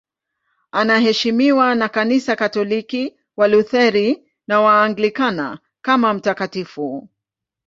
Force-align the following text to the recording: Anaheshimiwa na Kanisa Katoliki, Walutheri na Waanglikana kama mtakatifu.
Anaheshimiwa 0.71 1.75
na 1.75 1.89
Kanisa 1.89 2.35
Katoliki, 2.35 3.15
Walutheri 3.37 4.31
na 4.47 4.61
Waanglikana 4.61 5.59
kama 5.81 6.13
mtakatifu. 6.13 7.09